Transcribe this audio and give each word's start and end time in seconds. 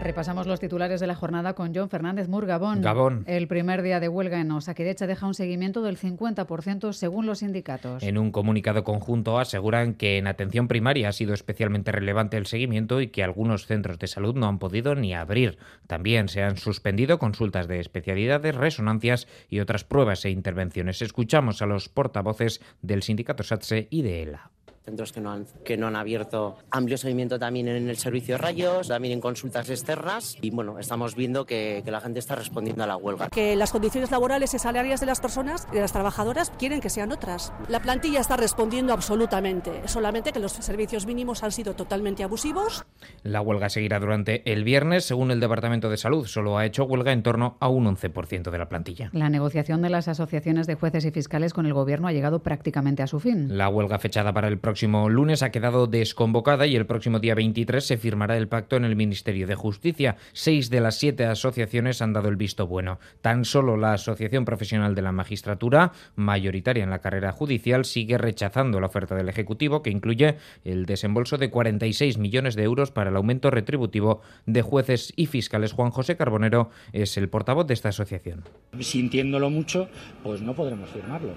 Repasamos 0.00 0.46
los 0.46 0.60
titulares 0.60 1.00
de 1.00 1.08
la 1.08 1.16
jornada 1.16 1.54
con 1.54 1.74
John 1.74 1.90
Fernández 1.90 2.28
Mur, 2.28 2.46
Gabón. 2.46 2.82
Gabón. 2.82 3.24
El 3.26 3.48
primer 3.48 3.82
día 3.82 3.98
de 3.98 4.08
huelga 4.08 4.40
en 4.40 4.50
Osakidecha 4.52 5.06
deja 5.08 5.26
un 5.26 5.34
seguimiento 5.34 5.82
del 5.82 5.98
50% 5.98 6.92
según 6.92 7.26
los 7.26 7.40
sindicatos. 7.40 8.02
En 8.02 8.16
un 8.16 8.30
comunicado 8.30 8.84
conjunto 8.84 9.38
aseguran 9.38 9.94
que 9.94 10.16
en 10.16 10.28
atención 10.28 10.68
primaria 10.68 11.08
ha 11.08 11.12
sido 11.12 11.34
especialmente 11.34 11.90
relevante 11.90 12.36
el 12.36 12.46
seguimiento 12.46 13.00
y 13.00 13.08
que 13.08 13.24
algunos 13.24 13.66
centros 13.66 13.98
de 13.98 14.06
salud 14.06 14.36
no 14.36 14.46
han 14.46 14.60
podido 14.60 14.94
ni 14.94 15.14
abrir. 15.14 15.58
También 15.88 16.28
se 16.28 16.42
han 16.42 16.58
suspendido 16.58 17.18
consultas 17.18 17.66
de 17.66 17.80
especialidades, 17.80 18.54
resonancias 18.54 19.26
y 19.50 19.60
otras 19.60 19.84
pruebas 19.84 20.24
e 20.24 20.30
intervenciones. 20.30 21.02
Escuchamos 21.02 21.60
a 21.60 21.66
los 21.66 21.88
portavoces 21.88 22.60
del 22.82 23.02
sindicato 23.02 23.42
SATSE 23.42 23.88
y 23.90 24.02
de 24.02 24.22
ELA 24.22 24.50
centros 24.88 25.12
que 25.12 25.20
no 25.20 25.30
han, 25.30 25.46
que 25.66 25.76
no 25.76 25.86
han 25.86 25.96
abierto 25.96 26.56
amplio 26.70 26.96
seguimiento 26.96 27.38
también 27.38 27.68
en 27.68 27.90
el 27.90 27.98
servicio 27.98 28.34
de 28.34 28.38
rayos, 28.38 28.88
también 28.88 29.12
en 29.12 29.20
consultas 29.20 29.68
externas 29.68 30.38
y 30.40 30.50
bueno, 30.50 30.78
estamos 30.78 31.14
viendo 31.14 31.44
que, 31.44 31.82
que, 31.84 31.90
la 31.90 32.00
gente 32.00 32.20
está 32.20 32.34
respondiendo 32.34 32.84
a 32.84 32.86
la 32.86 32.96
huelga. 32.96 33.28
Que 33.28 33.54
las 33.54 33.70
condiciones 33.70 34.10
laborales 34.10 34.54
y 34.54 34.58
salariales 34.58 35.00
de 35.00 35.06
las 35.06 35.20
personas, 35.20 35.70
de 35.70 35.80
las 35.80 35.92
trabajadoras, 35.92 36.50
quieren 36.58 36.80
que 36.80 36.88
sean 36.88 37.12
otras. 37.12 37.52
La 37.68 37.80
plantilla 37.80 38.20
está 38.20 38.38
respondiendo 38.38 38.94
absolutamente, 38.94 39.86
solamente 39.86 40.32
que 40.32 40.40
los 40.40 40.52
servicios 40.52 41.04
mínimos 41.04 41.42
han 41.42 41.52
sido 41.52 41.74
totalmente 41.74 42.24
abusivos. 42.24 42.86
La 43.22 43.42
huelga 43.42 43.68
seguirá 43.68 44.00
durante 44.00 44.50
el 44.50 44.64
viernes, 44.64 45.04
según 45.04 45.30
el 45.30 45.40
Departamento 45.40 45.90
de 45.90 45.98
Salud, 45.98 46.26
solo 46.26 46.56
ha 46.56 46.64
hecho 46.64 46.84
huelga 46.84 47.12
en 47.12 47.22
torno 47.22 47.58
a 47.60 47.68
un 47.68 47.84
11% 47.84 48.50
de 48.50 48.58
la 48.58 48.70
plantilla. 48.70 49.10
La 49.12 49.28
negociación 49.28 49.82
de 49.82 49.90
las 49.90 50.08
asociaciones 50.08 50.66
de 50.66 50.76
jueces 50.76 51.04
y 51.04 51.10
fiscales 51.10 51.52
con 51.52 51.66
el 51.66 51.74
gobierno 51.74 52.08
ha 52.08 52.12
llegado 52.12 52.42
prácticamente 52.42 53.02
a 53.02 53.06
su 53.06 53.20
fin. 53.20 53.58
La 53.58 53.68
huelga 53.68 53.98
fechada 53.98 54.32
para 54.32 54.48
el 54.48 54.58
próximo 54.58 54.77
próximo 54.78 55.08
lunes 55.08 55.42
ha 55.42 55.50
quedado 55.50 55.88
desconvocada 55.88 56.64
y 56.68 56.76
el 56.76 56.86
próximo 56.86 57.18
día 57.18 57.34
23 57.34 57.84
se 57.84 57.96
firmará 57.96 58.36
el 58.36 58.46
pacto 58.46 58.76
en 58.76 58.84
el 58.84 58.94
Ministerio 58.94 59.48
de 59.48 59.56
Justicia. 59.56 60.14
Seis 60.32 60.70
de 60.70 60.80
las 60.80 60.96
siete 60.96 61.24
asociaciones 61.24 62.00
han 62.00 62.12
dado 62.12 62.28
el 62.28 62.36
visto 62.36 62.68
bueno. 62.68 63.00
Tan 63.20 63.44
solo 63.44 63.76
la 63.76 63.94
Asociación 63.94 64.44
Profesional 64.44 64.94
de 64.94 65.02
la 65.02 65.10
Magistratura, 65.10 65.90
mayoritaria 66.14 66.84
en 66.84 66.90
la 66.90 67.00
carrera 67.00 67.32
judicial, 67.32 67.84
sigue 67.84 68.18
rechazando 68.18 68.78
la 68.78 68.86
oferta 68.86 69.16
del 69.16 69.28
Ejecutivo 69.28 69.82
que 69.82 69.90
incluye 69.90 70.36
el 70.62 70.86
desembolso 70.86 71.38
de 71.38 71.50
46 71.50 72.16
millones 72.18 72.54
de 72.54 72.62
euros 72.62 72.92
para 72.92 73.10
el 73.10 73.16
aumento 73.16 73.50
retributivo 73.50 74.20
de 74.46 74.62
jueces 74.62 75.12
y 75.16 75.26
fiscales. 75.26 75.72
Juan 75.72 75.90
José 75.90 76.16
Carbonero 76.16 76.70
es 76.92 77.16
el 77.16 77.28
portavoz 77.28 77.66
de 77.66 77.74
esta 77.74 77.88
asociación. 77.88 78.44
Sintiéndolo 78.78 79.50
mucho, 79.50 79.88
pues 80.22 80.40
no 80.40 80.54
podremos 80.54 80.88
firmarlo. 80.90 81.32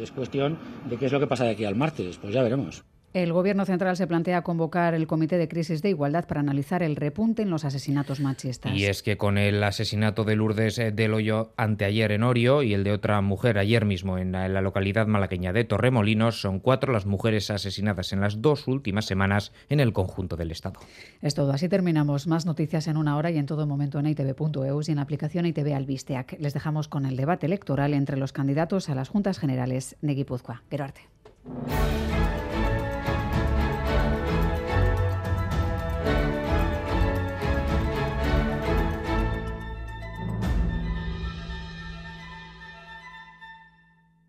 Es 0.00 0.12
cuestión 0.12 0.56
de 0.88 0.96
qué 0.96 1.04
es 1.04 1.12
lo 1.12 1.20
que 1.20 1.26
pasa 1.26 1.44
de 1.44 1.50
aquí 1.50 1.66
al 1.66 1.76
martes, 1.76 2.16
pues 2.16 2.32
ya 2.32 2.42
veremos. 2.42 2.85
El 3.16 3.32
Gobierno 3.32 3.64
central 3.64 3.96
se 3.96 4.06
plantea 4.06 4.42
convocar 4.42 4.92
el 4.92 5.06
Comité 5.06 5.38
de 5.38 5.48
Crisis 5.48 5.80
de 5.80 5.88
Igualdad 5.88 6.26
para 6.26 6.40
analizar 6.40 6.82
el 6.82 6.96
repunte 6.96 7.40
en 7.40 7.48
los 7.48 7.64
asesinatos 7.64 8.20
machistas. 8.20 8.76
Y 8.76 8.84
es 8.84 9.02
que 9.02 9.16
con 9.16 9.38
el 9.38 9.64
asesinato 9.64 10.22
de 10.24 10.36
Lourdes 10.36 10.78
eh, 10.78 10.92
del 10.92 11.14
Hoyo 11.14 11.54
anteayer 11.56 12.12
en 12.12 12.22
Orio 12.22 12.62
y 12.62 12.74
el 12.74 12.84
de 12.84 12.92
otra 12.92 13.22
mujer 13.22 13.56
ayer 13.56 13.86
mismo 13.86 14.18
en 14.18 14.32
la 14.32 14.60
localidad 14.60 15.06
malagueña 15.06 15.54
de 15.54 15.64
Torremolinos, 15.64 16.42
son 16.42 16.60
cuatro 16.60 16.92
las 16.92 17.06
mujeres 17.06 17.50
asesinadas 17.50 18.12
en 18.12 18.20
las 18.20 18.42
dos 18.42 18.68
últimas 18.68 19.06
semanas 19.06 19.50
en 19.70 19.80
el 19.80 19.94
conjunto 19.94 20.36
del 20.36 20.50
Estado. 20.50 20.78
Es 21.22 21.34
todo. 21.34 21.52
Así 21.52 21.70
terminamos. 21.70 22.26
Más 22.26 22.44
noticias 22.44 22.86
en 22.86 22.98
una 22.98 23.16
hora 23.16 23.30
y 23.30 23.38
en 23.38 23.46
todo 23.46 23.66
momento 23.66 23.98
en 23.98 24.08
itv.eus 24.08 24.90
y 24.90 24.92
en 24.92 24.96
la 24.96 25.02
aplicación 25.02 25.46
ITV 25.46 25.74
Albisteac. 25.74 26.36
Les 26.38 26.52
dejamos 26.52 26.88
con 26.88 27.06
el 27.06 27.16
debate 27.16 27.46
electoral 27.46 27.94
entre 27.94 28.18
los 28.18 28.34
candidatos 28.34 28.90
a 28.90 28.94
las 28.94 29.08
Juntas 29.08 29.38
Generales 29.38 29.96
de 30.02 30.14
Guipúzcoa. 30.14 30.64
Gerarte. 30.68 31.00